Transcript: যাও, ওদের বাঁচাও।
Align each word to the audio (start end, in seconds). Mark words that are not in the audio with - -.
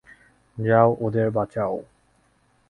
যাও, 0.57 0.89
ওদের 0.99 1.27
বাঁচাও। 1.31 1.75